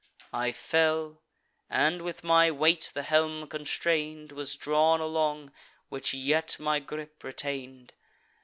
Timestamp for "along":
4.99-5.53